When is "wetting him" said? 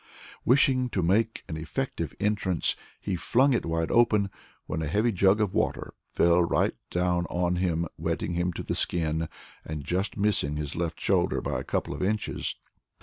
7.97-8.51